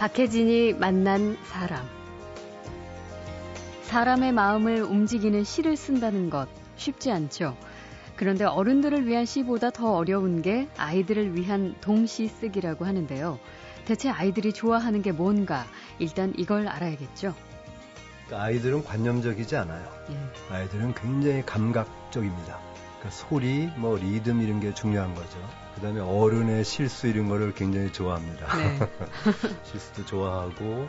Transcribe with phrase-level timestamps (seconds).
[0.00, 1.86] 박혜진이 만난 사람.
[3.82, 7.54] 사람의 마음을 움직이는 시를 쓴다는 것 쉽지 않죠.
[8.16, 13.38] 그런데 어른들을 위한 시보다 더 어려운 게 아이들을 위한 동시 쓰기라고 하는데요.
[13.84, 15.66] 대체 아이들이 좋아하는 게 뭔가
[15.98, 17.34] 일단 이걸 알아야겠죠.
[18.24, 19.86] 그러니까 아이들은 관념적이지 않아요.
[20.12, 20.54] 예.
[20.54, 22.58] 아이들은 굉장히 감각적입니다.
[23.00, 25.38] 그러니까 소리, 뭐 리듬 이런 게 중요한 거죠.
[25.80, 28.56] 그다음에 어른의 실수 이런 거를 굉장히 좋아합니다.
[28.56, 28.78] 네.
[29.64, 30.86] 실수도 좋아하고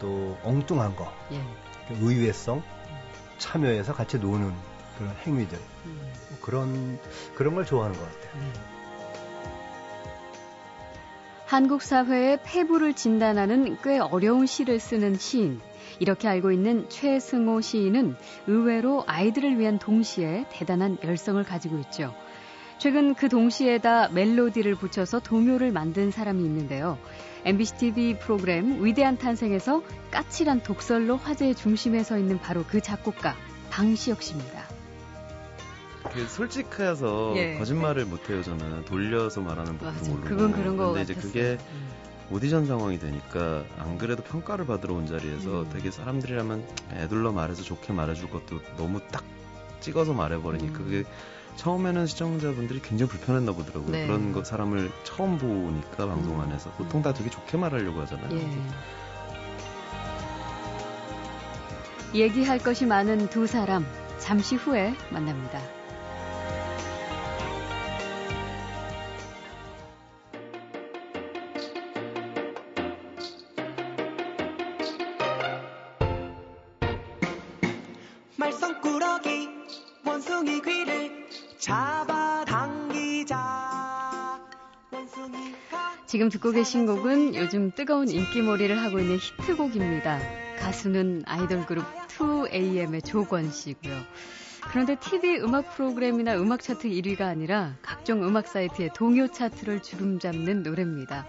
[0.00, 1.40] 또 엉뚱한 거, 예.
[1.86, 2.62] 그 의외성,
[3.38, 4.52] 참여해서 같이 노는
[4.98, 6.12] 그런 행위들 음.
[6.30, 6.98] 뭐 그런
[7.36, 8.42] 그런 걸 좋아하는 것 같아요.
[8.42, 8.52] 네.
[11.46, 15.60] 한국 사회의 폐부를 진단하는 꽤 어려운 시를 쓰는 시인.
[16.00, 22.14] 이렇게 알고 있는 최승호 시인은 의외로 아이들을 위한 동시에 대단한 열성을 가지고 있죠.
[22.78, 26.96] 최근 그 동시에다 멜로디를 붙여서 동요를 만든 사람이 있는데요.
[27.44, 33.34] MBC TV 프로그램 위대한 탄생에서 까칠한 독설로 화제의 중심에 서 있는 바로 그 작곡가
[33.70, 34.64] 방시혁 씨입니다.
[36.12, 37.58] 그 솔직해서 예.
[37.58, 41.88] 거짓말을 못해요 저는 돌려서 말하는 법도 모르고 그건 그런 거 근데 이제 그게 음.
[42.30, 45.70] 오디션 상황이 되니까 안 그래도 평가를 받으러 온 자리에서 음.
[45.70, 49.24] 되게 사람들이라면 애둘러 말해서 좋게 말해줄 것도 너무 딱
[49.80, 50.84] 찍어서 말해버리니까 음.
[50.84, 51.04] 그게
[51.58, 53.90] 처음에는 시청자분들이 굉장히 불편했나 보더라고요.
[53.90, 54.06] 네.
[54.06, 56.40] 그런 거 사람을 처음 보니까 방송 음.
[56.40, 58.30] 안에서 보통 다 되게 좋게 말하려고 하잖아요.
[58.32, 58.48] 예.
[62.14, 63.84] 얘기할 것이 많은 두 사람
[64.18, 65.77] 잠시 후에 만납니다.
[86.18, 90.18] 지금 듣고 계신 곡은 요즘 뜨거운 인기몰이를 하고 있는 히트곡입니다.
[90.58, 93.94] 가수는 아이돌 그룹 2AM의 조건 씨고요.
[94.68, 101.24] 그런데 TV 음악 프로그램이나 음악 차트 1위가 아니라 각종 음악 사이트의 동요 차트를 주름잡는 노래입니다.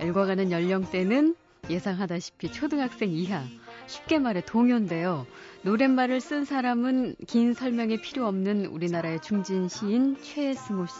[0.00, 1.36] 열과 가는 연령대는
[1.68, 3.44] 예상하다시피 초등학생 이하,
[3.86, 5.26] 쉽게 말해 동요인데요.
[5.62, 10.94] 노랫말을 쓴 사람은 긴 설명이 필요 없는 우리나라의 중진 시인 최승호 씨.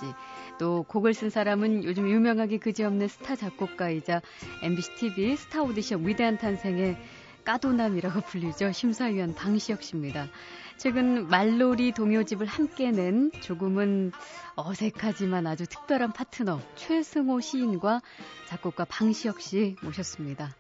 [0.59, 4.23] 또 곡을 쓴 사람은 요즘 유명하기 그지없는 스타 작곡가이자
[4.63, 6.97] MBC TV 스타 오디션 위대한 탄생의
[7.45, 8.73] 까도남이라고 불리죠.
[8.73, 10.29] 심사위원 방시혁 씨입니다.
[10.77, 14.13] 최근 말놀이 동요집을 함께 낸 조금은
[14.57, 18.01] 어색하지만 아주 특별한 파트너 최승호 시인과
[18.49, 20.55] 작곡가 방시혁 씨 모셨습니다.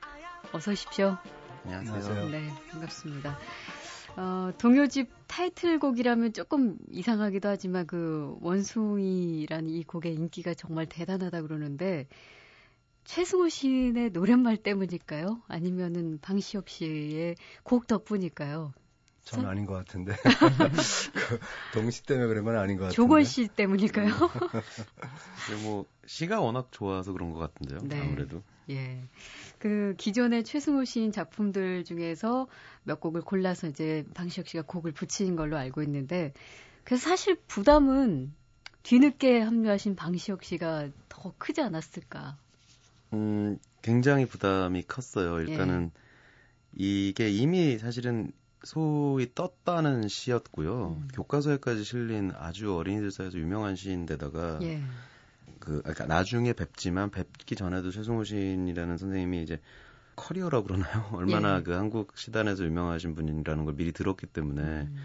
[0.53, 1.17] 어서 오십시오.
[1.65, 2.29] 안녕하세요.
[2.29, 3.39] 네, 반갑습니다.
[4.17, 12.07] 어, 동요집 타이틀곡이라면 조금 이상하기도 하지만 그 원숭이라는 이 곡의 인기가 정말 대단하다 그러는데
[13.05, 15.43] 최승호 시인의 노랫말 때문일까요?
[15.49, 18.73] 아니면은 방시혁 씨의 곡 덕분일까요?
[19.25, 20.15] 저는 아닌 것 같은데.
[21.15, 21.39] 그
[21.73, 22.97] 동시 때문에 그런 건 아닌 것 같은데.
[22.97, 24.13] 조건 씨 때문일까요?
[25.65, 27.81] 뭐 시가 워낙 좋아서 그런 것 같은데요.
[27.85, 28.01] 네.
[28.01, 28.43] 아무래도.
[28.71, 29.03] 예.
[29.59, 32.47] 그 기존의 최승호 시인 작품들 중에서
[32.83, 36.33] 몇 곡을 골라서 이제 방시혁 씨가 곡을 붙인 걸로 알고 있는데
[36.85, 38.33] 그래서 사실 부담은
[38.83, 42.37] 뒤늦게 합류하신 방시혁 씨가 더 크지 않았을까?
[43.15, 45.41] 음, 굉장히 부담이 컸어요.
[45.41, 46.05] 일단은 예.
[46.77, 48.33] 이게 이미 사실은
[48.63, 50.99] 소위 떴다는 시였고요.
[51.01, 51.09] 음.
[51.15, 54.83] 교과서에까지 실린 아주 어린이들 사이에서 유명한 시인데다가 예.
[55.65, 59.61] 그 그러니까 나중에 뵙지만 뵙기 전에도 최승호 시인이라는 선생님이 이제
[60.17, 61.09] 커리어라고 그러나요?
[61.13, 61.63] 얼마나 예.
[61.63, 64.97] 그 한국 시단에서 유명하신 분이라는 걸 미리 들었기 때문에 음.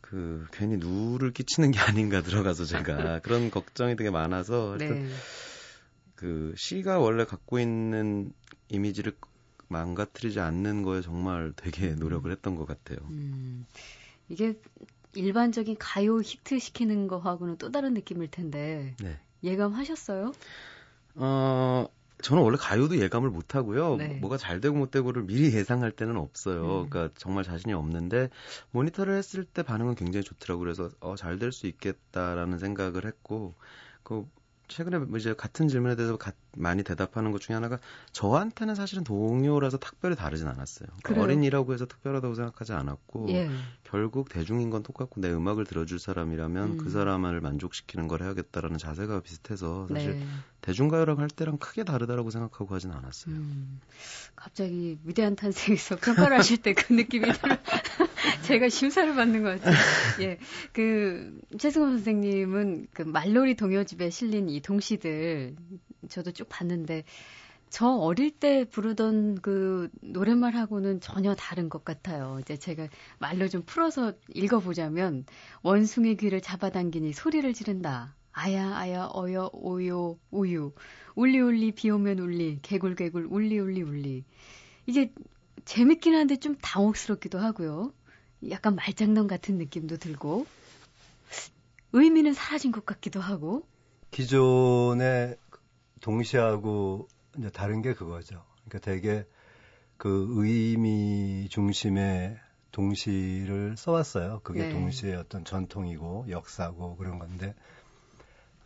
[0.00, 5.14] 그 괜히 누를 끼치는 게 아닌가 들어가서 제가 그런 걱정이 되게 많아서 하여튼 네.
[6.14, 8.32] 그 시가 원래 갖고 있는
[8.68, 9.16] 이미지를
[9.68, 11.98] 망가뜨리지 않는 거에 정말 되게 음.
[11.98, 12.98] 노력을 했던 것 같아요.
[13.10, 13.66] 음.
[14.28, 14.58] 이게
[15.14, 19.18] 일반적인 가요 히트 시키는 거하고는 또 다른 느낌일 텐데 네.
[19.46, 20.32] 예감하셨어요?
[21.14, 21.86] 어,
[22.22, 23.96] 저는 원래 가요도 예감을 못 하고요.
[23.96, 24.18] 네.
[24.20, 26.82] 뭐가 잘 되고 못 되고를 미리 예상할 때는 없어요.
[26.84, 26.90] 음.
[26.90, 28.30] 그러니까 정말 자신이 없는데
[28.70, 30.64] 모니터를 했을 때 반응은 굉장히 좋더라고요.
[30.64, 33.54] 그래서 어, 잘 될 수 있겠다라는 생각을 했고
[34.02, 34.26] 그
[34.68, 37.78] 최근에 뭐 이제 같은 질문에 대해서 가, 많이 대답하는 것 중에 하나가
[38.12, 40.88] 저한테는 사실은 동요라서 특별히 다르진 않았어요.
[41.02, 43.50] 그러니까 어린이라고 해서 특별하다고 생각하지 않았고 예.
[43.84, 46.76] 결국 대중인 건 똑같고 내 음악을 들어줄 사람이라면 음.
[46.76, 50.26] 그 사람을 만족시키는 걸 해야겠다라는 자세가 비슷해서 사실 네.
[50.60, 53.34] 대중가요랑 할 때랑 크게 다르다라고 생각하고 하진 않았어요.
[53.34, 53.80] 음.
[54.34, 57.56] 갑자기 위대한 탄생에서 평가를 하실 때 그 느낌이 들어.
[58.42, 59.74] 제가 심사를 받는 것 같아요.
[60.22, 60.38] 예.
[60.72, 65.56] 그, 최승호 선생님은 그 말놀이 동요집에 실린 이 동시들
[66.08, 67.04] 저도 쭉 봤는데
[67.68, 72.38] 저 어릴 때 부르던 그 노랫말하고는 전혀 다른 것 같아요.
[72.40, 72.88] 이제 제가
[73.18, 75.24] 말로 좀 풀어서 읽어보자면
[75.62, 78.14] 원숭이 귀를 잡아당기니 소리를 지른다.
[78.32, 80.72] 아야 아야 어여 오요 우유
[81.14, 84.24] 울리 울리 비 오면 울리 개굴 개굴 울리 울리 울리
[84.84, 85.12] 이게
[85.64, 87.92] 재밌긴 한데 좀 당혹스럽기도 하고요.
[88.50, 90.46] 약간 말장난 같은 느낌도 들고
[91.92, 93.66] 의미는 사라진 것 같기도 하고
[94.10, 95.36] 기존의
[96.00, 98.44] 동시하고 이제 다른 게 그거죠.
[98.64, 99.26] 그러니까 되게
[99.96, 102.38] 그 의미 중심의
[102.72, 104.40] 동시를 써왔어요.
[104.42, 104.68] 그게 네.
[104.70, 107.54] 동시의 어떤 전통이고 역사고 그런 건데,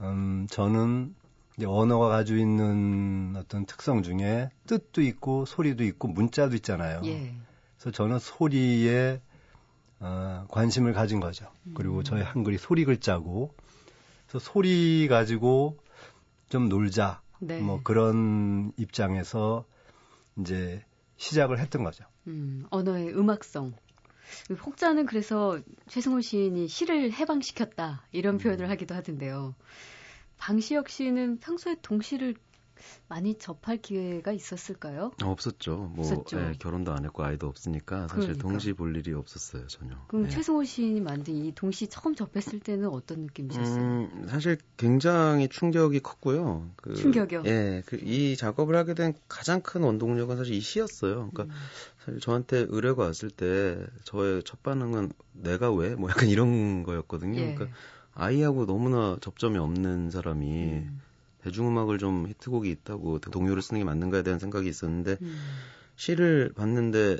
[0.01, 1.15] 음, 저는
[1.57, 7.03] 이제 언어가 가지고 있는 어떤 특성 중에 뜻도 있고 소리도 있고 문자도 있잖아요.
[7.05, 7.35] 예.
[7.77, 9.21] 그래서 저는 소리에
[10.01, 11.47] 어, 관심을 가진 거죠.
[11.75, 12.05] 그리고 음.
[12.05, 13.55] 저희 한글이 소리 글자고,
[14.27, 15.79] 그래서 소리 가지고
[16.49, 17.23] 좀 놀자.
[17.39, 17.61] 네.
[17.61, 19.65] 뭐 그런 입장에서
[20.39, 20.85] 이제
[21.17, 22.05] 시작을 했던 거죠.
[22.27, 23.75] 음, 언어의 음악성.
[24.65, 25.59] 혹자는 그래서
[25.89, 28.39] 최승호 시인이 시를 해방시켰다 이런 음.
[28.39, 29.55] 표현을 하기도 하던데요.
[30.39, 32.35] 방시혁 씨는 평소에 동시를
[33.09, 35.13] 많이 접할 기회가 있었을까요?
[35.23, 35.93] 어, 없었죠.
[35.95, 36.39] 뭐 없었죠.
[36.39, 38.43] 네, 결혼도 안 했고 아이도 없으니까 사실 그러니까.
[38.49, 39.95] 동시 볼 일이 없었어요 전혀.
[40.09, 40.31] 그럼 네.
[40.31, 43.83] 최승호 시인이 만든 이 동시 처음 접했을 때는 어떤 느낌이셨어요?
[43.85, 46.71] 음, 사실 굉장히 충격이 컸고요.
[46.77, 47.43] 그, 충격이요?
[47.47, 51.31] 예, 그, 이 작업을 하게 된 가장 큰 원동력은 사실 이 시였어요.
[51.31, 51.51] 그러니까 음.
[52.05, 55.95] 사실 저한테 의뢰가 왔을 때 저의 첫 반응은 내가 왜?
[55.95, 57.41] 뭐 약간 이런 거였거든요.
[57.41, 57.55] 예.
[57.55, 57.77] 그러니까
[58.15, 61.01] 아이하고 너무나 접점이 없는 사람이 음.
[61.43, 65.39] 대중음악을 좀 히트곡이 있다고 동요를 쓰는 게 맞는가에 대한 생각이 있었는데 음.
[65.97, 67.19] 시를 봤는데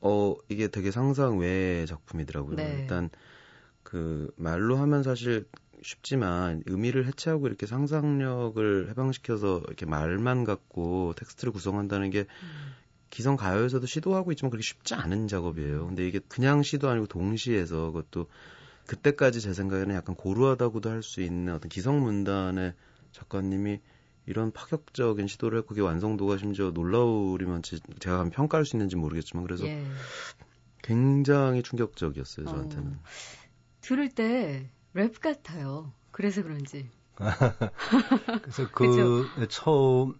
[0.00, 2.56] 어 이게 되게 상상 외의 작품이더라고요.
[2.56, 2.78] 네.
[2.80, 3.10] 일단
[3.82, 5.46] 그 말로 하면 사실
[5.82, 12.74] 쉽지만 의미를 해체하고 이렇게 상상력을 해방시켜서 이렇게 말만 갖고 텍스트를 구성한다는 게 음.
[13.10, 15.86] 기성 가요에서도 시도하고 있지만 그렇게 쉽지 않은 작업이에요.
[15.86, 18.26] 근데 이게 그냥 시도 아니고 동시에서 그것도
[18.86, 22.74] 그때까지 제 생각에는 약간 고루하다고도 할 수 있는 어떤 기성 문단의
[23.18, 23.80] 작가님이
[24.26, 27.62] 이런 파격적인 시도를 했고 그게 완성도가 심지어 놀라우리면
[27.98, 29.84] 제가 평가할 수 있는지 모르겠지만 그래서 예.
[30.82, 32.92] 굉장히 충격적이었어요 저한테는.
[32.92, 32.98] 어,
[33.80, 35.92] 들을 때 랩 같아요.
[36.10, 36.88] 그래서 그런지.
[38.42, 40.14] 그래서 그 처음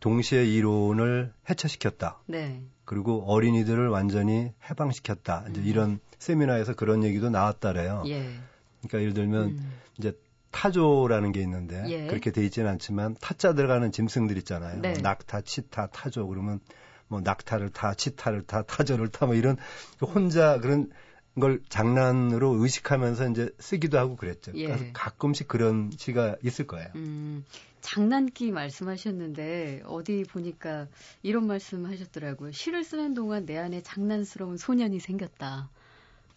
[0.00, 2.20] 동시에 이론을 해체시켰다.
[2.26, 2.62] 네.
[2.84, 5.46] 그리고 어린이들을 완전히 해방시켰다.
[5.50, 5.66] 이제 음.
[5.66, 8.04] 이런 세미나에서 그런 얘기도 나왔다래요.
[8.06, 8.38] 예.
[8.80, 9.72] 그러니까 예를 들면 음.
[9.98, 10.18] 이제
[10.50, 12.06] 타조라는 게 있는데 예.
[12.06, 14.80] 그렇게 돼 있지는 않지만 타자 들어가는 짐승들 있잖아요.
[14.80, 14.92] 네.
[14.92, 16.60] 뭐 낙타, 치타, 타조 그러면
[17.08, 19.56] 뭐 낙타를 타, 치타를 타, 타조를 타 뭐 이런
[19.98, 20.90] 그 혼자 그런
[21.38, 24.52] 걸 장난으로 의식하면서 이제 쓰기도 하고 그랬죠.
[24.56, 24.66] 예.
[24.66, 26.88] 그래서 가끔씩 그런 시가 있을 거예요.
[26.96, 27.44] 음,
[27.80, 30.88] 장난기 말씀하셨는데 어디 보니까
[31.22, 32.52] 이런 말씀하셨더라고요.
[32.52, 35.70] 시를 쓰는 동안 내 안에 장난스러운 소년이 생겼다.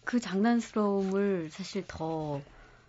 [0.04, 2.40] 그 장난스러움을 사실 더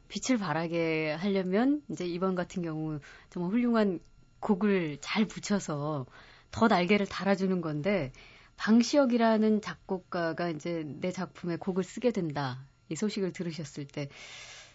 [0.07, 3.00] 빛을 발하게 하려면 이제 이번 같은 경우
[3.30, 4.00] 정말 훌륭한
[4.40, 6.06] 곡을 잘 붙여서
[6.52, 8.12] 더 날개를 달아주는 건데
[8.57, 12.66] 방시혁이라는 작곡가가 이제 내 작품에 곡을 쓰게 된다.
[12.90, 14.09] 이 소식을 들으셨을 때,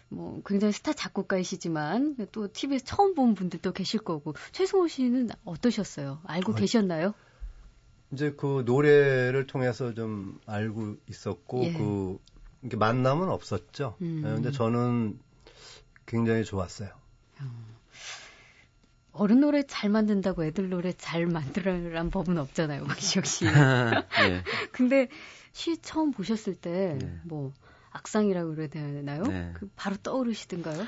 [0.09, 6.19] 뭐, 굉장히 스타 작곡가이시지만, 또 TV에서 처음 본 분들도 계실 거고, 최승호 씨는 어떠셨어요?
[6.25, 7.13] 알고 어, 계셨나요?
[8.11, 11.73] 이제 그 노래를 통해서 좀 알고 있었고, 예.
[11.73, 12.19] 그
[12.61, 13.95] 이렇게 만남은 없었죠.
[14.01, 14.21] 음.
[14.23, 15.19] 네, 근데 저는
[16.05, 16.89] 굉장히 좋았어요.
[17.41, 17.71] 어.
[19.13, 23.45] 어른 노래 잘 만든다고 애들 노래 잘 만들어란 법은 없잖아요, 박시혁 씨.
[23.45, 23.51] 네.
[24.71, 25.09] 근데
[25.51, 27.19] 시 처음 보셨을 때, 네.
[27.25, 27.51] 뭐,
[27.91, 29.23] 악상이라고 그래야 되나요?
[29.23, 29.51] 네.
[29.53, 30.85] 그 바로 떠오르시던가요?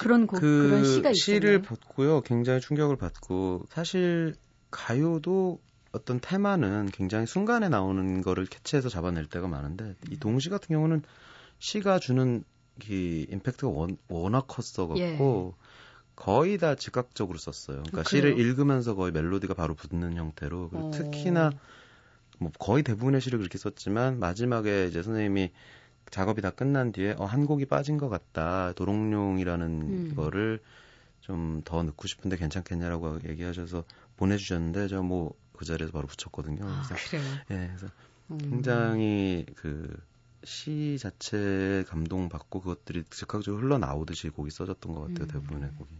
[0.00, 1.14] 그런 곡, 그 그런 시가 있어요.
[1.14, 4.34] 시를 듣고요, 굉장히 충격을 받고, 사실
[4.70, 5.58] 가요도
[5.92, 10.18] 어떤 테마는 굉장히 순간에 나오는 거를 캐치해서 잡아낼 때가 많은데 이 음.
[10.20, 11.02] 동시 같은 경우는
[11.58, 12.44] 시가 주는
[12.88, 15.68] 이 임팩트가 원, 워낙 컸어갖고 예.
[16.14, 17.82] 거의 다 즉각적으로 썼어요.
[17.82, 18.04] 그러니까 그래요?
[18.04, 20.90] 시를 읽으면서 거의 멜로디가 바로 붙는 형태로 그리고 어.
[20.90, 21.52] 특히나
[22.38, 25.50] 뭐 거의 대부분의 시를 그렇게 썼지만 마지막에 이제 선생님이
[26.10, 30.14] 작업이 다 끝난 뒤에 어, 한 곡이 빠진 것 같다 도롱뇽이라는 음.
[30.14, 30.60] 거를
[31.20, 33.84] 좀 더 넣고 싶은데 괜찮겠냐라고 얘기하셔서
[34.16, 36.64] 보내주셨는데 저 뭐 그 자리에서 바로 붙였거든요.
[36.64, 37.22] 아, 그래서, 그래요?
[37.50, 37.86] 예, 그래서
[38.30, 38.38] 음.
[38.38, 40.08] 굉장히 그
[40.44, 45.24] 시 자체에 감동받고 그것들이 즉각적으로 흘러나오듯이 곡이 써졌던 것 같아요.
[45.24, 45.28] 음.
[45.28, 45.90] 대부분의 곡이.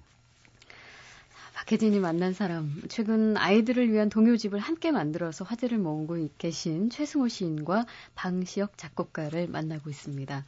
[1.54, 7.84] 박혜진이 만난 사람, 최근 아이들을 위한 동요집을 함께 만들어서 화제를 모으고 계신 최승호 시인과
[8.14, 10.44] 방시혁 작곡가를 만나고 있습니다.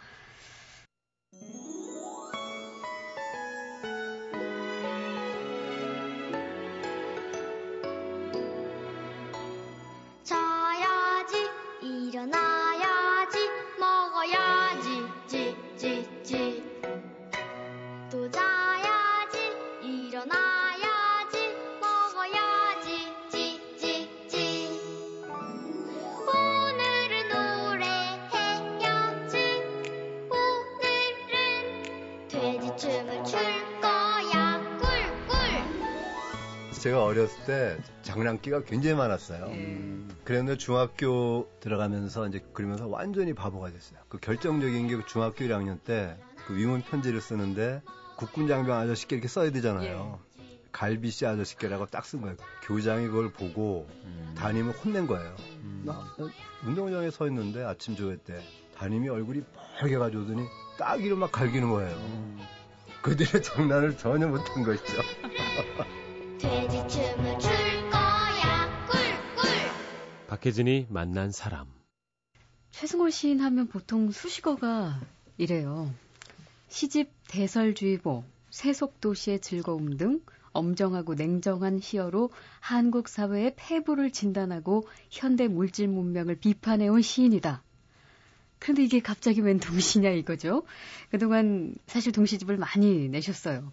[36.81, 39.45] 제가 어렸을 때 장난기가 굉장히 많았어요.
[39.47, 40.11] 음.
[40.25, 44.01] 그랬는데 중학교 들어가면서 이제 그러면서 완전히 바보가 됐어요.
[44.09, 46.17] 그 결정적인 게 중학교 1학년 때
[46.51, 47.81] 그 위문 편지를 쓰는데
[48.17, 50.19] 국군 장병 아저씨께 이렇게 써야 되잖아요.
[50.41, 50.43] 예.
[50.73, 52.37] 갈비씨 아저씨께라고 딱 쓴 거예요.
[52.65, 54.35] 교장이 그걸 보고 음.
[54.37, 55.37] 담임을 혼낸 거예요.
[55.63, 55.83] 음.
[55.87, 56.29] 나, 나
[56.67, 58.43] 운동장에 서 있는데 아침 조회 때
[58.77, 59.43] 담임이 얼굴이
[59.79, 60.43] 빨개가지고 오더니
[60.77, 61.95] 따기로 막 갈기는 거예요.
[61.97, 62.41] 음.
[63.03, 65.03] 그들의 장난을 전혀 못한 것이죠.
[66.41, 67.51] 돼지춤을 출
[67.91, 69.51] 거야 꿀꿀.
[70.27, 71.67] 박혜진이 만난 사람.
[72.71, 75.01] 최승호 시인 하면 보통 수식어가
[75.37, 75.93] 이래요.
[76.69, 80.21] 시집 대설주의보, 세속도시의 즐거움 등
[80.53, 82.31] 엄정하고 냉정한 시어로
[82.61, 87.63] 한국 사회의 폐부를 진단하고 현대 물질 문명을 비판해온 시인이다.
[88.59, 90.63] 그런데 이게 갑자기 웬 동시냐 이거죠.
[91.11, 93.73] 그동안 사실 동시집을 많이 내셨어요.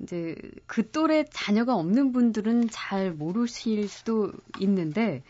[0.00, 0.36] 이제
[0.66, 5.22] 그 또래 자녀가 없는 분들은 잘 모르실 수도 있는데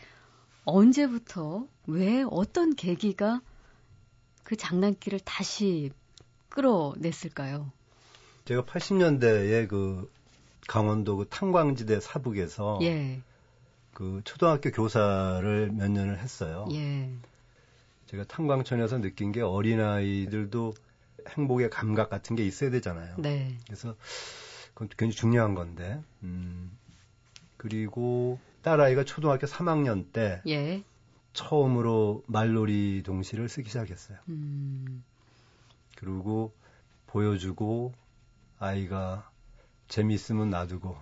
[0.65, 3.41] 언제부터 왜 어떤 계기가
[4.43, 5.91] 그 장난기를 다시
[6.49, 7.71] 끌어냈을까요?
[8.45, 10.11] 제가 80년대에 그
[10.67, 13.21] 강원도 그 탄광지대 사북에서 예.
[13.93, 16.67] 그 초등학교 교사를 몇 년을 했어요.
[16.71, 17.11] 예.
[18.07, 20.73] 제가 탄광촌에서 느낀 게 어린아이들도
[21.29, 23.15] 행복의 감각 같은 게 있어야 되잖아요.
[23.17, 23.57] 네.
[23.65, 23.95] 그래서
[24.75, 26.77] 그건 굉장히 중요한 건데, 음,
[27.57, 30.83] 그리고 딸아이가 초등학교 3학년 때 예.
[31.33, 34.17] 처음으로 말놀이 동시를 쓰기 시작했어요.
[34.29, 35.03] 음.
[35.95, 36.53] 그리고
[37.07, 37.93] 보여주고
[38.59, 39.29] 아이가
[39.87, 40.95] 재미있으면 놔두고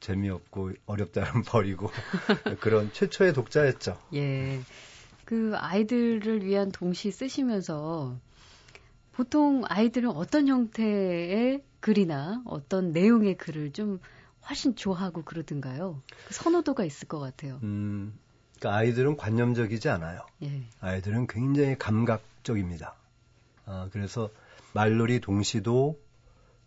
[0.00, 1.90] 재미없고 어렵다면 버리고
[2.60, 3.98] 그런 최초의 독자였죠.
[4.14, 4.60] 예.
[5.24, 8.18] 그 아이들을 위한 동시 쓰시면서
[9.12, 14.00] 보통 아이들은 어떤 형태의 글이나 어떤 내용의 글을 좀
[14.48, 16.02] 훨씬 좋아하고 그러던가요?
[16.26, 17.58] 그 선호도가 있을 것 같아요.
[17.62, 18.18] 음,
[18.58, 20.20] 그러니까 아이들은 관념적이지 않아요.
[20.42, 20.62] 예.
[20.80, 22.94] 아이들은 굉장히 감각적입니다.
[23.66, 24.30] 아, 그래서
[24.72, 25.98] 말놀이 동시도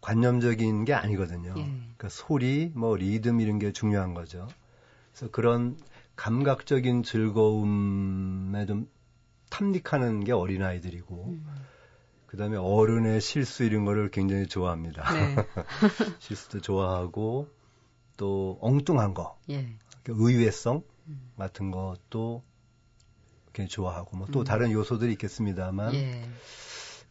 [0.02, 1.54] 관념적인 게 아니거든요.
[1.58, 1.64] 예.
[1.64, 4.48] 그러니까 소리, 뭐 리듬 이런 게 중요한 거죠.
[5.12, 5.78] 그래서 그런
[6.16, 8.90] 감각적인 즐거움에 좀
[9.50, 11.46] 탐닉하는 게 어린아이들이고, 음.
[12.34, 15.04] 그 다음에 어른의 실수 이런 거를 굉장히 좋아합니다.
[15.14, 15.36] 네.
[16.18, 17.48] 실수도 좋아하고,
[18.18, 19.78] 또 엉뚱한 거, 예.
[20.08, 21.32] 의외성 음.
[21.38, 22.42] 같은 것도
[23.54, 24.44] 굉장히 좋아하고, 뭐또 음.
[24.46, 26.28] 다른 요소들이 있겠습니다만, 예.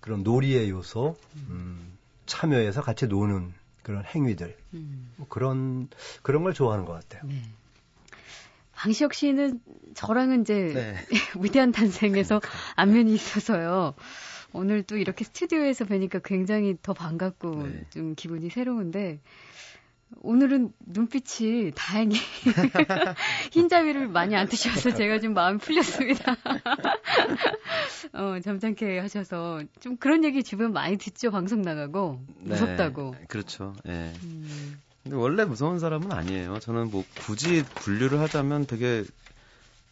[0.01, 5.13] 그런 놀이의 요소, 음, 음 참여해서 같이 노는 그런 행위들, 음.
[5.15, 5.89] 뭐 그런,
[6.23, 7.23] 그런 걸 좋아하는 것 같아요.
[7.31, 7.41] 네.
[8.73, 9.61] 방시혁 씨는
[9.95, 10.97] 저랑은 이제 네.
[11.41, 12.41] 위대한 탄생에서
[12.75, 13.95] 안면이 있어서요.
[14.53, 17.85] 오늘 또 이렇게 스튜디오에서 뵈니까 굉장히 더 반갑고 네.
[17.91, 19.21] 좀 기분이 새로운데
[20.21, 22.17] 오늘은 눈빛이 다행히
[23.53, 26.37] 흰자위를 많이 안 드셔서 제가 좀 마음이 풀렸습니다.
[28.13, 31.31] 어, 점잖게 하셔서 좀 그런 얘기 주변 많이 듣죠.
[31.31, 33.15] 방송 나가고 무섭다고.
[33.19, 33.75] 네, 그렇죠.
[33.87, 33.91] 예.
[33.91, 34.13] 네.
[34.25, 34.79] 음.
[35.03, 36.61] 근데 원래 무서운 사람은 아니에요.
[36.61, 39.03] 저는 뭐 굳이 분류를 하자면 되게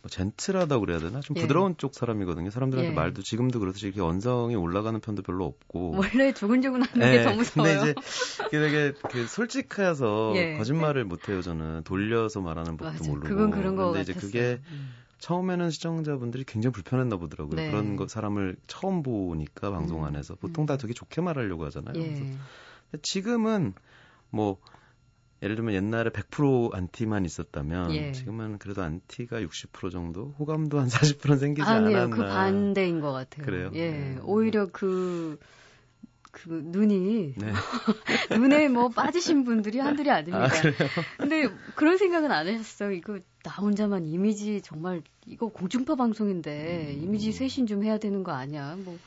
[0.02, 1.20] 뭐 젠틀하다고 그래야 되나?
[1.20, 1.42] 좀 예.
[1.42, 2.50] 부드러운 쪽 사람이거든요.
[2.50, 2.94] 사람들한테 예.
[2.94, 5.96] 말도 지금도 그렇듯이 이렇게 언성이 올라가는 편도 별로 없고.
[5.98, 7.18] 원래 조근조근한 예.
[7.18, 7.80] 게더 무서워요.
[7.80, 7.94] 근데
[8.48, 10.56] 이제 되게 그 솔직해서 예.
[10.56, 11.42] 거짓말을 못 해요.
[11.42, 13.10] 저는 돌려서 말하는 법도 맞아.
[13.10, 13.28] 모르고.
[13.28, 14.94] 그건 그런 거 근데 이제 그게 음.
[15.18, 17.56] 처음에는 시청자분들이 굉장히 불편했나 보더라고요.
[17.56, 17.70] 네.
[17.70, 20.04] 그런 거 사람을 처음 보니까 방송 음.
[20.06, 20.78] 안에서 보통 다 음.
[20.78, 21.94] 되게 좋게 말하려고 하잖아요.
[21.96, 22.08] 예.
[22.08, 23.74] 그래서 지금은
[24.30, 24.56] 뭐
[25.42, 28.12] 예를 들면 옛날에 100% 안티만 있었다면 예.
[28.12, 32.16] 지금은 그래도 안티가 60% 정도, 호감도 한 40% 생기지 아니요, 않았나.
[32.16, 33.44] 그 반대인 것 같아요.
[33.46, 33.70] 그래요?
[33.74, 34.18] 예, 네.
[34.22, 35.38] 오히려 그,
[36.30, 37.52] 그 눈이 네.
[38.38, 40.46] 눈에 뭐 빠지신 분들이 한둘이 아닙니다.
[40.46, 42.92] 아, 근데 그런 생각은 안 하셨어요.
[42.92, 47.02] 이거 나 혼자만 이미지 정말 이거 공중파 방송인데 음.
[47.02, 48.76] 이미지 쇄신 좀 해야 되는 거 아니야?
[48.76, 48.98] 뭐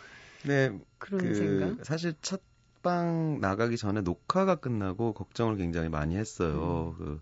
[0.46, 1.86] 네, 그런 그, 생각.
[1.86, 2.42] 사실 첫
[2.84, 6.96] 팟빵 나가기 전에 녹화가 끝나고 걱정을 굉장히 많이 했어요.
[7.00, 7.06] 음.
[7.06, 7.22] 그,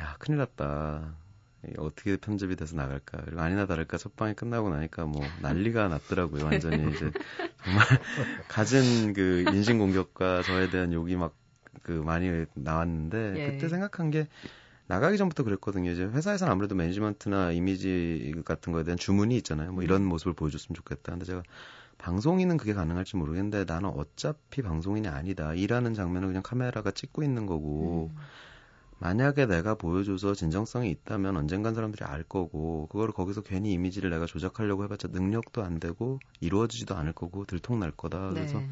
[0.00, 1.14] 야, 큰일 났다.
[1.76, 3.22] 어떻게 편집이 돼서 나갈까.
[3.24, 6.44] 그리고 아니나 다를까 첫 방이 끝나고 나니까 뭐 난리가 났더라고요.
[6.44, 7.10] 완전히 이제
[7.64, 7.84] 정말
[8.48, 11.34] 갖은 그 인신 공격과 저에 대한 욕이 막
[11.88, 13.50] 그 많이 나왔는데 예.
[13.52, 14.28] 그때 생각한 게
[14.86, 15.90] 나가기 전부터 그랬거든요.
[15.90, 19.72] 이제 회사에서는 아무래도 매니지먼트나 이미지 같은 거에 대한 주문이 있잖아요.
[19.72, 20.08] 뭐 이런 음.
[20.08, 21.12] 모습을 보여줬으면 좋겠다.
[21.12, 21.42] 근데 제가
[21.98, 25.52] 방송인은 그게 가능할지 모르겠는데 나는 어차피 방송인이 아니다.
[25.54, 28.18] 일하는 장면을 그냥 카메라가 찍고 있는 거고 음.
[29.00, 34.84] 만약에 내가 보여줘서 진정성이 있다면 언젠간 사람들이 알 거고 그거를 거기서 괜히 이미지를 내가 조작하려고
[34.84, 38.30] 해봤자 능력도 안 되고 이루어지지도 않을 거고 들통날 거다.
[38.30, 38.68] 그래서 네.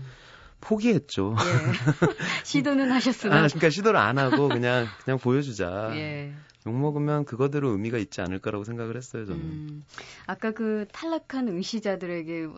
[0.60, 1.36] 포기했죠.
[1.38, 2.12] 예.
[2.44, 3.36] 시도는 하셨으나.
[3.36, 5.90] 아, 그러니까 시도를 안 하고 그냥 그냥 보여주자.
[5.94, 6.32] 예.
[6.66, 9.40] 욕 먹으면 그거대로 의미가 있지 않을 까라고 생각을 했어요, 저는.
[9.40, 9.84] 음,
[10.26, 12.48] 아까 그 탈락한 응시자들에게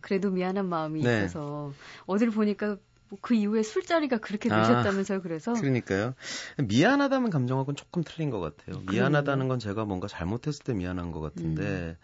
[0.00, 1.24] 그래도 미안한 마음이 네.
[1.24, 1.72] 있어서
[2.06, 2.76] 어딜 보니까
[3.20, 5.52] 그 이후에 술자리가 그렇게 되셨다면서요, 아, 그래서?
[5.52, 6.14] 그러니까요.
[6.66, 8.82] 미안하다는 감정하고는 조금 틀린 것 같아요.
[8.90, 11.96] 미안하다는 건 제가 뭔가 잘못했을 때 미안한 것 같은데, 음.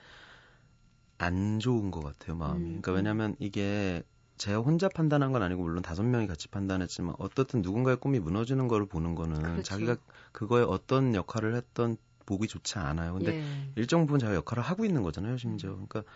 [1.18, 2.60] 안 좋은 것 같아요, 마음이.
[2.60, 2.80] 음.
[2.80, 4.02] 그러니까 왜냐면 이게
[4.38, 8.86] 제가 혼자 판단한 건 아니고 물론 다섯 명이 같이 판단했지만 어떻든 누군가의 꿈이 무너지는 걸
[8.86, 9.62] 보는 거는 그렇죠.
[9.62, 9.96] 자기가
[10.32, 13.12] 그거에 어떤 역할을 했던 보기 좋지 않아요.
[13.12, 13.42] 근데 예.
[13.76, 15.72] 일정 부분 자기가 역할을 하고 있는 거잖아요, 심지어.
[15.72, 15.86] 음.
[15.86, 16.10] 그러니까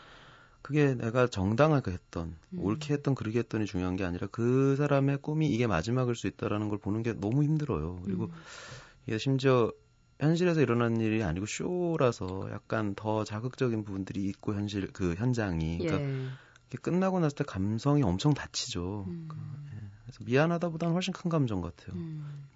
[0.65, 2.59] 그게 내가 정당하게 했던, 음.
[2.59, 6.79] 옳게 했던, 그르게 했던이 중요한 게 아니라 그 사람의 꿈이 이게 마지막일 수 있다라는 걸
[6.79, 8.01] 보는 게 너무 힘들어요.
[8.03, 8.31] 그리고 음.
[9.07, 9.71] 이게 심지어
[10.21, 16.77] 현실에서 일어나는 일이 아니고 쇼라서 약간 더 자극적인 부분들이 있고 현실 그 현장이 그러니까 예.
[16.81, 19.05] 끝나고 났을 때 감성이 엄청 다치죠.
[19.07, 19.27] 음.
[19.29, 19.37] 그,
[19.77, 19.81] 예.
[20.05, 21.95] 그래서 미안하다보다는 훨씬 큰 감정 같아요.
[21.95, 22.49] 음.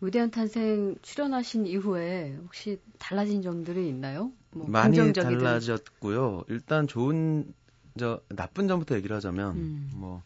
[0.00, 4.32] 위대한 탄생 출연하신 이후에 혹시 달라진 점들이 있나요?
[4.52, 5.38] 뭐 많이 긍정적이든.
[5.38, 6.44] 달라졌고요.
[6.48, 7.52] 일단 좋은
[7.98, 9.90] 저 나쁜 점부터 얘기를 하자면 음.
[9.94, 10.22] 뭐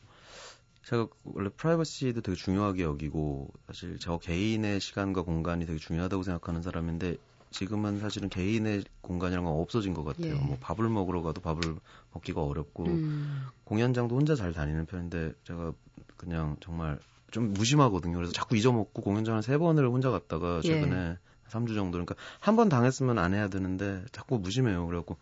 [0.85, 7.17] 제가 원래 프라이버시도 되게 중요하게 여기고 사실 저 개인의 시간과 공간이 되게 중요하다고 생각하는 사람인데
[7.51, 10.35] 지금은 사실은 개인의 공간이란 건 없어진 것 같아요.
[10.35, 10.35] 예.
[10.35, 11.77] 뭐 밥을 먹으러 가도 밥을
[12.13, 13.47] 먹기가 어렵고 음.
[13.65, 15.73] 공연장도 혼자 잘 다니는 편인데 제가
[16.17, 16.99] 그냥 정말
[17.31, 18.17] 좀 무심하거든요.
[18.17, 20.69] 그래서 자꾸 잊어먹고 공연장을 세 번을 혼자 갔다가 예.
[20.69, 21.19] 최근에 예.
[21.53, 24.87] 3주 정도 그러니까 한 번 당했으면 안 해야 되는데 자꾸 무심해요.
[24.87, 25.17] 그래갖고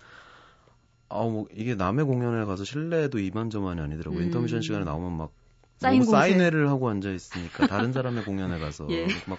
[1.08, 4.20] 아뭐 이게 남의 공연에 가서 실례도 이만저만이 아니더라고 요.
[4.20, 4.24] 음.
[4.26, 5.32] 인터미션 시간에 나오면 막
[5.78, 9.06] 사인 너무 사인회를 하고 앉아 있으니까 다른 사람의 공연에 가서 예.
[9.26, 9.38] 막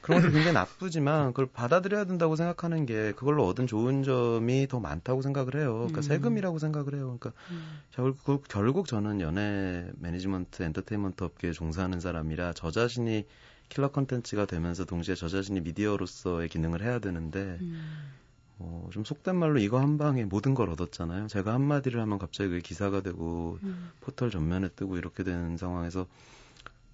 [0.00, 5.22] 그런 것도 굉장히 나쁘지만 그걸 받아들여야 된다고 생각하는 게 그걸로 얻은 좋은 점이 더 많다고
[5.22, 5.74] 생각을 해요.
[5.74, 6.02] 그러니까 음.
[6.02, 7.18] 세금이라고 생각을 해요.
[7.18, 7.80] 그러니까 음.
[7.90, 13.26] 결국 결국 저는 연예 매니지먼트 엔터테인먼트 업계에 종사하는 사람이라 저 자신이
[13.72, 18.12] 킬러 컨텐츠가 되면서 동시에 저 자신이 미디어로서의 기능을 해야 되는데 음.
[18.58, 21.28] 어, 좀 속된 말로 이거 한 방에 모든 걸 얻었잖아요.
[21.28, 23.90] 제가 한마디를 하면 갑자기 그게 기사가 되고 음.
[24.00, 26.06] 포털 전면에 뜨고 이렇게 되는 상황에서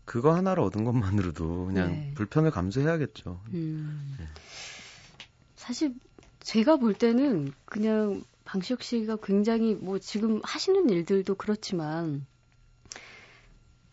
[0.04, 2.12] 그거 하나를 얻은 것만으로도 그냥 네.
[2.14, 3.40] 불편을 감수해야겠죠.
[3.54, 4.16] 음.
[4.20, 4.26] 네.
[5.56, 5.94] 사실
[6.38, 12.24] 제가 볼 때는 그냥 방시혁 씨가 굉장히 뭐 지금 하시는 일들도 그렇지만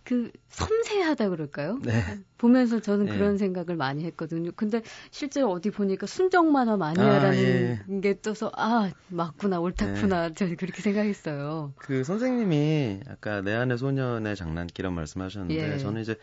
[0.06, 1.80] 그 섬세하다 그럴까요?
[1.84, 2.04] 네.
[2.38, 3.18] 보면서 저는 네.
[3.18, 4.52] 그런 생각을 많이 했거든요.
[4.56, 8.00] 근데 실제 어디 보니까 순정만화 마니아라는 아, 예.
[8.02, 10.34] 게 떠서 아 맞구나 옳다구나 네.
[10.36, 11.74] 저는 그렇게 생각했어요.
[11.78, 15.78] 그 선생님이 아까 내 안의 소년의 장난기란 말씀하셨는데 예.
[15.80, 16.16] 저는 이제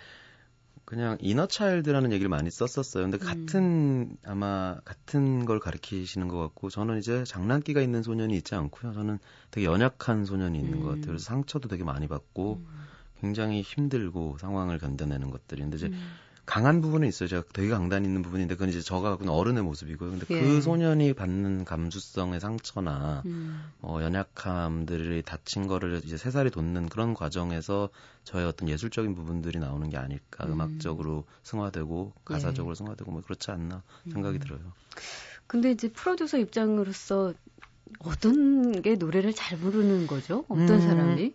[0.84, 3.02] 그냥 이너차일드라는 얘기를 많이 썼었어요.
[3.02, 3.26] 근데 음.
[3.26, 8.92] 같은 아마 같은 걸 가리키시는 것 같고 저는 이제 장난기가 있는 소년이 있지 않고요.
[8.92, 9.18] 저는
[9.50, 10.82] 되게 연약한 소년이 있는 음.
[10.82, 11.06] 것 같아요.
[11.06, 12.60] 그래서 상처도 되게 많이 받고.
[12.64, 12.81] 음.
[13.22, 15.98] 굉장히 힘들고 상황을 견뎌내는 것들이 근데 이제 음.
[16.44, 17.28] 강한 부분은 있어요.
[17.28, 20.10] 제가 되게 강단 있는 부분인데 그건 이제 저가 갖고 있는 어른의 모습이고요.
[20.10, 20.40] 근데 그 예.
[20.40, 23.62] 그 소년이 받는 감수성의 상처나 음.
[23.80, 27.90] 어, 연약함들이 다친 거를 이제 세 살이 돋는 그런 과정에서
[28.24, 30.44] 저의 어떤 예술적인 부분들이 나오는 게 아닐까.
[30.46, 30.60] 음.
[30.60, 32.74] 악적으로 승화되고 가사적으로 예.
[32.74, 34.40] 승화되고 뭐 그렇지 않나 생각이 음.
[34.40, 34.60] 들어요.
[35.46, 37.34] 근데 이제 프로듀서 입장으로서
[38.00, 40.44] 어떤 게 노래를 잘 부르는 거죠?
[40.48, 41.34] 어떤 음, 사람이?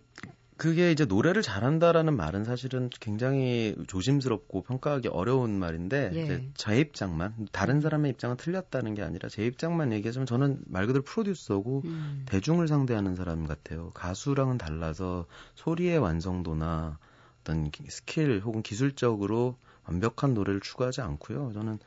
[0.58, 6.22] 그게 이제 노래를 잘한다라는 말은 사실은 굉장히 조심스럽고 평가하기 어려운 말인데 예.
[6.24, 11.04] 이제 제 입장만 다른 사람의 입장은 틀렸다는 게 아니라 제 입장만 얘기하자면 저는 말 그대로
[11.04, 12.26] 프로듀서고 음.
[12.26, 13.90] 대중을 상대하는 사람 같아요.
[13.94, 16.98] 가수랑은 달라서 소리의 완성도나
[17.40, 21.52] 어떤 스킬 혹은 기술적으로 완벽한 노래를 추구하지 않고요.
[21.54, 21.78] 저는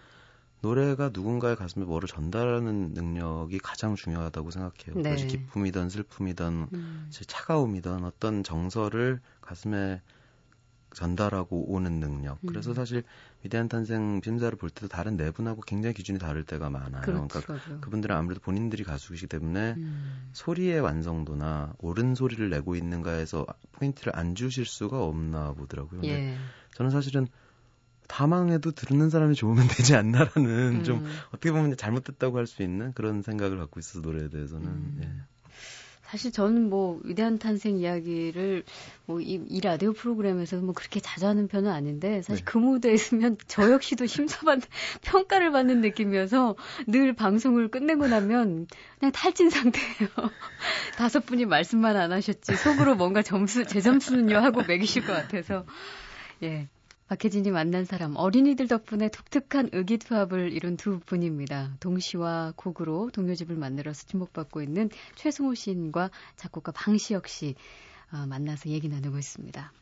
[0.62, 4.96] 노래가 누군가의 가슴에 뭐를 전달하는 능력이 가장 중요하다고 생각해요.
[4.96, 5.04] 네.
[5.04, 7.10] 그것이 기쁨이든 슬픔이든 음.
[7.10, 10.02] 차가움이든 어떤 정서를 가슴에
[10.94, 12.38] 전달하고 오는 능력.
[12.44, 12.48] 음.
[12.48, 13.04] 그래서 사실
[13.44, 17.02] 위대한 탄생 심사를 볼 때도 다른 네 분하고 굉장히 기준이 다를 때가 많아요.
[17.02, 17.42] 그러니까
[17.80, 20.30] 그분들은 아무래도 본인들이 가수이기 때문에 음.
[20.34, 26.02] 소리의 완성도나 옳은 소리를 내고 있는가에서 포인트를 안 주실 수가 없나 보더라고요.
[26.04, 26.36] 예.
[26.76, 27.28] 저는 사실은
[28.12, 30.84] 다망해도 듣는 사람이 좋으면 되지 않나라는 음.
[30.84, 35.00] 좀 어떻게 보면 잘못됐다고 할 수 있는 그런 생각을 갖고 있어서 노래에 대해서는 음.
[35.02, 35.08] 예.
[36.02, 38.66] 사실 저는 뭐 위대한 탄생 이야기를
[39.06, 42.52] 뭐이 이 라디오 프로그램에서 뭐 그렇게 자주 하는 편은 아닌데 사실 네.
[42.52, 44.60] 그 무대에 있으면 저 역시도 심사받
[45.04, 48.68] 평가를 받는 느낌이어서 늘 방송을 끝내고 나면
[49.00, 50.10] 그냥 탈진 상태예요.
[50.98, 55.64] 다섯 분이 말씀만 안 하셨지 속으로 뭔가 점수 제 점수는요 하고 매기실 것 같아서
[56.44, 56.68] 예
[57.12, 61.76] 박혜진이 만난 사람, 어린이들 덕분에 독특한 의기투합을 이룬 두 분입니다.
[61.82, 67.56] 동시와 곡으로 동요집을 만들어서 주목받고 있는 최승호 시인과 작곡가 방시혁 씨
[68.14, 69.74] 어, 만나서 얘기 나누고 있습니다.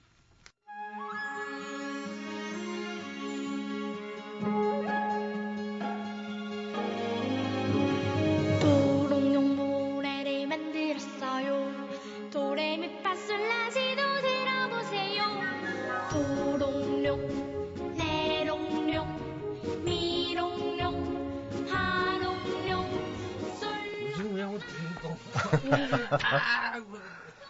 [25.52, 27.00] 아, 뭐,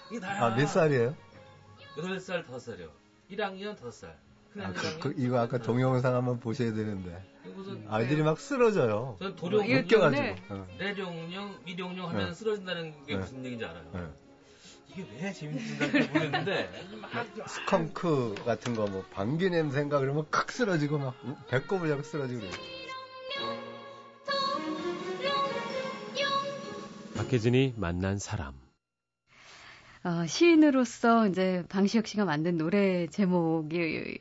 [0.10, 0.46] 이게 다야.
[0.46, 1.16] 아, 몇 살이에요?
[1.98, 2.90] 8살, 5살이요.
[3.32, 4.08] 1학년, 5살.
[4.62, 7.24] 아, 그, 그, 이거 아까 동영상 한번 보셔야 되는데.
[7.88, 9.18] 아이들이 막 쓰러져요.
[9.20, 10.36] 전 도룡, 웃겨가지고.
[10.80, 12.34] 내룡룡, 미룡룡 하면 네.
[12.34, 13.20] 쓰러진다는 게 네.
[13.20, 13.84] 무슨 얘기인지 알아요.
[13.94, 14.08] 네.
[14.90, 16.88] 이게 왜 재밌는지 모르겠는데
[17.48, 21.14] 스컹크 같은 거 뭐 방귀 냄새인가 그러면 칵 쓰러지고 막
[21.48, 22.54] 배꼽을 잡고 쓰러지고 그래요.
[27.30, 28.56] 박혜진이 만난 사람.
[30.04, 34.18] 어, 시인으로서 이제 방시혁 씨가 만든 노래 제목이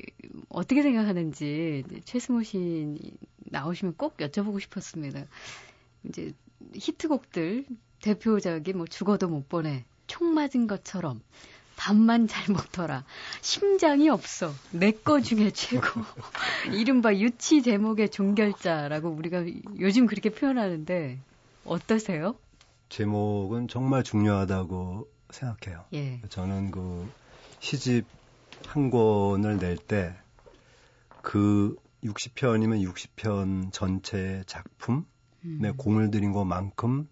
[0.50, 2.98] 어떻게 생각하는지 최승호 시인
[3.38, 5.24] 나오시면 꼭 여쭤보고 싶었습니다.
[6.04, 6.32] 이제
[6.74, 7.64] 히트곡들
[8.02, 11.22] 대표작이 뭐 죽어도 못 보내, 총 맞은 것처럼
[11.76, 13.04] 밥만 잘 먹더라.
[13.40, 14.52] 심장이 없어.
[14.72, 15.86] 내 거 중에 최고.
[16.74, 19.46] 이른바 유치 제목의 종결자라고 우리가
[19.80, 21.18] 요즘 그렇게 표현하는데
[21.64, 22.36] 어떠세요?
[22.88, 25.84] 제목은 정말 중요하다고 생각해요.
[25.92, 26.20] 예.
[26.28, 27.10] 저는 그
[27.60, 28.06] 시집
[28.66, 30.14] 한 권을 낼 때
[31.28, 35.04] 그 60편이면 60편 전체 작품에
[35.44, 35.76] 음.
[35.76, 37.06] 공을 들인 것만큼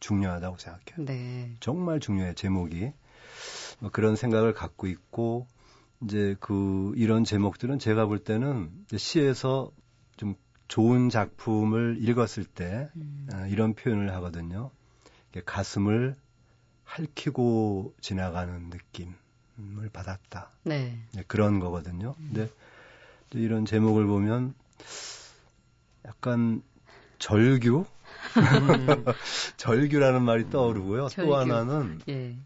[0.00, 1.06] 중요하다고 생각해요.
[1.06, 1.54] 네.
[1.60, 2.92] 정말 중요해 제목이
[3.78, 5.46] 뭐 그런 생각을 갖고 있고
[6.02, 9.70] 이제 그 이런 제목들은 제가 볼 때는 시에서
[10.16, 10.34] 좀
[10.66, 13.28] 좋은 작품을 읽었을 때 음.
[13.32, 14.72] 어, 이런 표현을 하거든요.
[15.40, 16.16] 가슴을
[16.84, 20.50] 핥히고 지나가는 느낌을 받았다.
[20.64, 20.98] 네.
[21.12, 22.14] 네 그런 거거든요.
[22.18, 22.30] 음.
[22.32, 22.50] 근데
[23.32, 24.54] 이런 제목을 보면
[26.04, 26.62] 약간
[27.18, 27.86] 절규?
[29.56, 31.08] 절규라는 말이 떠오르고요.
[31.08, 31.30] 절규.
[31.30, 32.36] 또 하나는 예.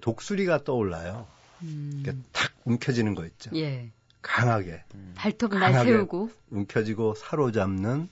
[0.00, 1.26] 독수리가 떠올라요.
[1.62, 2.24] 음.
[2.32, 3.50] 탁 움켜지는 거 있죠.
[3.54, 3.90] 예.
[4.24, 4.82] 강하게.
[4.94, 5.12] 음.
[5.14, 6.30] 발톱 날 세우고.
[6.50, 8.08] 움켜지고 사로잡는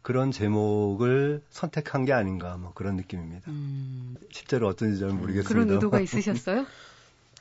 [0.00, 3.48] 그런 제목을 선택한 게 아닌가 뭐 그런 느낌입니다.
[3.50, 4.16] 음.
[4.32, 5.48] 실제로 어떤지 잘 모르겠습니다.
[5.48, 6.66] 그런 의도가 있으셨어요?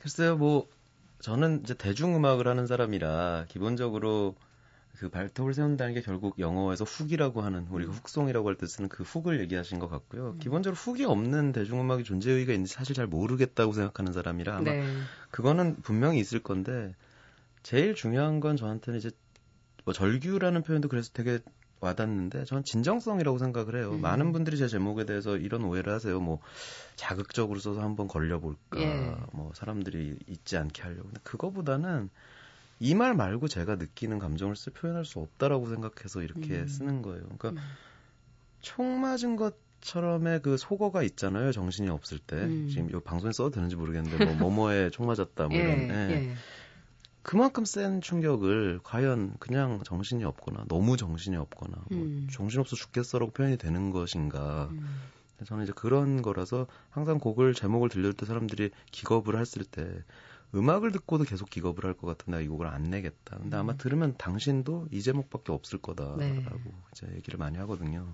[0.02, 0.68] 글쎄요, 뭐
[1.20, 4.36] 저는 이제 대중음악을 하는 사람이라 기본적으로
[4.98, 9.40] 그 발톱을 세운다는 게 결국 영어에서 훅이라고 하는 우리가 훅송이라고 할 때 쓰는 그 훅을
[9.40, 10.32] 얘기하신 것 같고요.
[10.32, 10.40] 음.
[10.40, 14.84] 기본적으로 훅이 없는 대중음악이 존재 의의가 있는지 사실 잘 모르겠다고 생각하는 사람이라 아마 네.
[15.32, 16.94] 그거는 분명히 있을 건데
[17.64, 19.12] 제일 중요한 건 저한테는 이제
[19.86, 21.40] 뭐 절규라는 표현도 그래서 되게
[21.80, 23.92] 와닿는데 저는 진정성이라고 생각을 해요.
[23.94, 24.02] 음.
[24.02, 26.20] 많은 분들이 제 제목에 대해서 이런 오해를 하세요.
[26.20, 26.40] 뭐
[26.96, 29.16] 자극적으로 써서 한번 걸려볼까, 예.
[29.34, 31.04] 뭐 사람들이 잊지 않게 하려고.
[31.04, 32.10] 근데 그거보다는
[32.80, 36.68] 이 말 말고 제가 느끼는 감정을 쓰 표현할 수 없다라고 생각해서 이렇게 음.
[36.68, 37.24] 쓰는 거예요.
[37.38, 37.58] 그러니까 음.
[38.62, 41.52] 총 맞은 것처럼의 그 속어가 있잖아요.
[41.52, 42.68] 정신이 없을 때 음.
[42.70, 45.80] 지금 이 방송에 써도 되는지 모르겠는데 뭐 뭐뭐에 총 맞았다 뭐 예, 이런.
[45.90, 46.12] 예.
[46.12, 46.34] 예.
[47.24, 52.28] 그만큼 센 충격을 과연 그냥 정신이 없거나 너무 정신이 없거나 뭐 음.
[52.32, 54.70] 정신없어 죽겠어라고 표현이 되는 것인가.
[54.72, 54.88] 음.
[55.46, 59.88] 저는 이제 그런 거라서 항상 곡을 제목을 들릴 때 사람들이 기겁을 했을 때
[60.54, 63.38] 음악을 듣고도 계속 기겁을 할 것 같은데 내가 이 곡을 안 내겠다.
[63.38, 63.78] 근데 아마 음.
[63.78, 66.46] 들으면 당신도 이 제목밖에 없을 거다라고 네.
[66.92, 68.14] 이제 얘기를 많이 하거든요.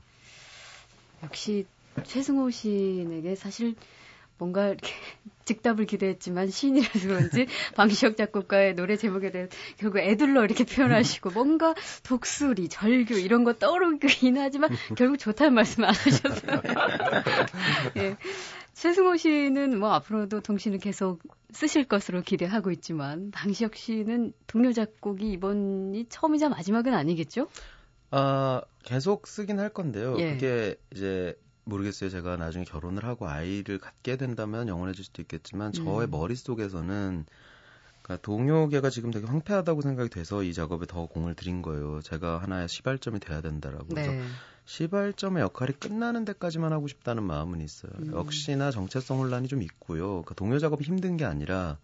[1.24, 1.66] 역시
[2.04, 3.76] 최승호 시인에게 사실
[4.38, 4.92] 뭔가 이렇게
[5.46, 9.48] 즉답을 기대했지만 시인이라서 그런지 방시혁 작곡가의 노래 제목에 대해
[9.78, 11.74] 결국 애들로 이렇게 표현하시고 뭔가
[12.04, 16.62] 독수리, 절규 이런 거 떠오르긴 하지만 결국 좋다는 말씀 안 하셨어요.
[17.98, 18.18] 예.
[18.74, 21.20] 최승호 씨는 뭐 앞으로도 동시는 계속
[21.52, 27.48] 쓰실 것으로 기대하고 있지만 방시혁 씨는 동료 작곡이 이번이 처음이자 마지막은 아니겠죠?
[28.12, 30.16] 아 계속 쓰긴 할 건데요.
[30.20, 30.34] 예.
[30.34, 31.36] 그게 이제
[31.68, 32.10] 모르겠어요.
[32.10, 36.12] 제가 나중에 결혼을 하고 아이를 갖게 된다면 영원해질 수도 있겠지만 저의 음.
[36.12, 37.26] 머릿속에서는
[38.02, 42.02] 그러니까 동요계가 지금 되게 황폐하다고 생각이 돼서 이 작업에 더 공을 들인 거예요.
[42.02, 43.88] 제가 하나의 시발점이 돼야 된다라고.
[43.88, 44.24] 그래서 네.
[44.66, 47.92] 시발점의 역할이 끝나는 데까지만 하고 싶다는 마음은 있어요.
[48.00, 48.14] 음.
[48.14, 50.08] 역시나 정체성 혼란이 좀 있고요.
[50.08, 51.78] 그러니까 동요 작업이 힘든 게 아니라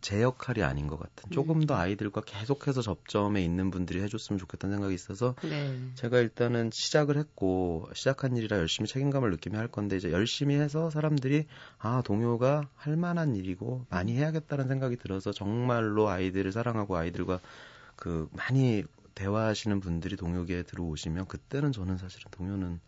[0.00, 1.80] 제 역할이 아닌 것 같은 조금 더 음.
[1.80, 5.90] 아이들과 계속해서 접점에 있는 분들이 해줬으면 좋겠다는 생각이 있어서 네.
[5.94, 11.46] 제가 일단은 시작을 했고 시작한 일이라 열심히 책임감을 느끼며 할 건데 이제 열심히 해서 사람들이
[11.78, 14.18] 아 동요가 할 만한 일이고 많이 음.
[14.18, 17.40] 해야겠다는 생각이 들어서 정말로 아이들을 사랑하고 아이들과
[17.94, 22.80] 그 많이 대화하시는 분들이 동요계에 들어오시면 그때는 저는 사실은 동요는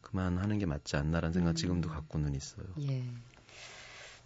[0.00, 1.54] 그만하는 게 맞지 않나라는 생각 음.
[1.54, 2.66] 지금도 갖고는 있어요.
[2.80, 3.04] 예.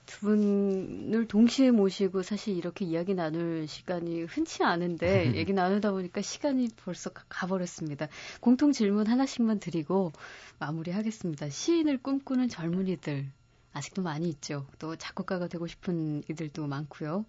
[0.06, 6.68] 두 분을 동시에 모시고 사실 이렇게 이야기 나눌 시간이 흔치 않은데 얘기 나누다 보니까 시간이
[6.76, 8.08] 벌써 가버렸습니다.
[8.40, 10.12] 공통 질문 하나씩만 드리고
[10.58, 11.48] 마무리하겠습니다.
[11.48, 13.30] 시인을 꿈꾸는 젊은이들
[13.72, 14.66] 아직도 많이 있죠.
[14.78, 17.24] 또 작곡가가 되고 싶은 이들도 많고요.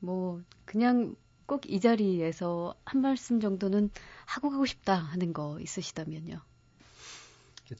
[0.00, 1.14] 뭐 그냥
[1.46, 3.90] 꼭 이 자리에서 한 말씀 정도는
[4.24, 6.40] 하고 가고 싶다 하는 거 있으시다면요.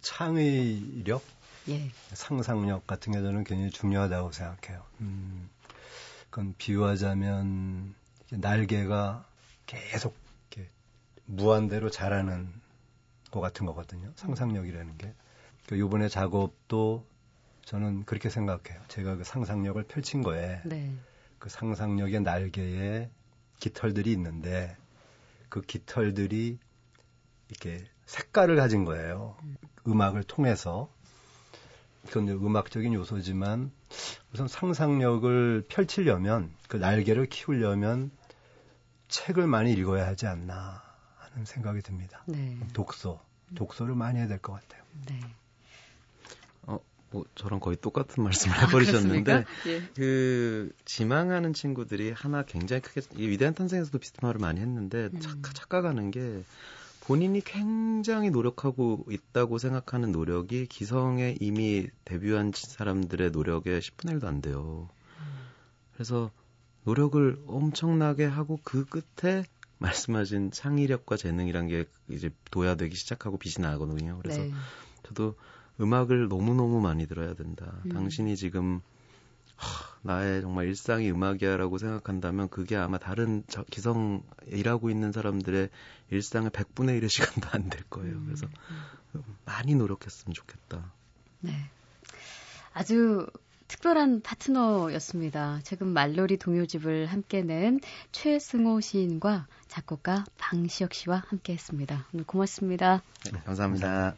[0.00, 1.22] 창의력
[1.68, 1.90] 예.
[2.12, 4.82] 상상력 같은 게 저는 굉장히 중요하다고 생각해요.
[5.00, 5.48] 음,
[6.30, 7.94] 그건 비유하자면
[8.30, 9.26] 날개가
[9.66, 10.16] 계속
[10.50, 10.70] 이렇게
[11.26, 12.52] 무한대로 자라는
[13.30, 14.12] 것 같은 거거든요.
[14.16, 15.14] 상상력이라는 게.
[15.66, 17.06] 그 요번에 작업도
[17.64, 18.82] 저는 그렇게 생각해요.
[18.88, 20.92] 제가 그 상상력을 펼친 거에 네.
[21.38, 23.08] 그 상상력의 날개에
[23.60, 24.76] 깃털들이 있는데
[25.48, 26.58] 그 깃털들이
[27.48, 29.36] 이렇게 색깔을 가진 거예요.
[29.86, 30.90] 음 악을 통해서.
[32.06, 33.70] 그건 음악적인 요소지만
[34.32, 38.10] 우선 상상력을 펼치려면 그 날개를 키우려면
[39.08, 40.82] 책을 많이 읽어야 하지 않나
[41.18, 42.22] 하는 생각이 듭니다.
[42.26, 42.58] 네.
[42.72, 43.22] 독서,
[43.54, 44.82] 독서를 많이 해야 될 것 같아요.
[45.06, 45.20] 네.
[47.12, 49.82] 뭐 저랑 거의 똑같은 말씀을 아, 해버리셨는데 아, 예.
[49.94, 55.20] 그 지망하는 친구들이 하나 굉장히 크게 이 위대한 탄생에서도 비슷한 말을 많이 했는데 음.
[55.20, 56.42] 착, 착각하는 게
[57.04, 64.88] 본인이 굉장히 노력하고 있다고 생각하는 노력이 기성에 이미 데뷔한 사람들의 노력의 10분의 1도 안 돼요.
[65.94, 66.30] 그래서
[66.84, 69.44] 노력을 엄청나게 하고 그 끝에
[69.78, 74.18] 말씀하신 창의력과 재능이란 게 이제 도야되기 시작하고 빛이 나거든요.
[74.22, 74.52] 그래서 네.
[75.02, 75.34] 저도
[75.80, 77.80] 음악을 너무너무 많이 들어야 된다.
[77.84, 77.90] 음.
[77.90, 78.80] 당신이 지금
[79.56, 85.68] 하, 나의 정말 일상이 음악이야라고 생각한다면 그게 아마 다른 저, 기성 일하고 있는 사람들의
[86.10, 88.14] 일상의 100분의 1의 시간도 안 될 거예요.
[88.14, 88.24] 음.
[88.26, 88.46] 그래서
[89.44, 90.92] 많이 노력했으면 좋겠다.
[91.40, 91.52] 네.
[92.72, 93.26] 아주
[93.68, 95.60] 특별한 파트너였습니다.
[95.62, 102.06] 최근 말놀이 동요집을 함께 낸 최승호 시인과 작곡가 방시혁 씨와 함께 했습니다.
[102.12, 103.02] 오늘 고맙습니다.
[103.32, 104.14] 네, 감사합니다.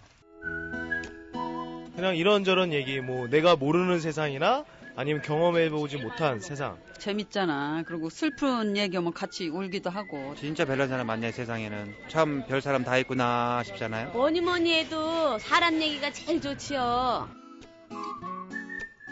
[1.94, 4.64] 그냥 이런저런 얘기, 뭐 내가 모르는 세상이나
[4.97, 6.79] 아니면 경험해보지 못한 세상.
[6.99, 7.83] 재밌잖아.
[7.87, 10.35] 그리고 슬픈 얘기하면 같이 울기도 하고.
[10.37, 11.95] 진짜 별난 사람 많네 세상에는.
[12.09, 14.11] 참 별 사람 다 있구나 싶잖아요.
[14.11, 17.29] 뭐니 뭐니 해도 사람 얘기가 제일 좋지요.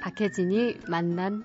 [0.02, 1.44] 박혜진이 만난